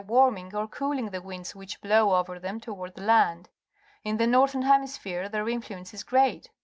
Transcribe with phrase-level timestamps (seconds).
[0.07, 3.45] warming or cooling tlie winds which blow over them towartl the lancL
[4.03, 6.49] In the northern hemisphere their influence is great.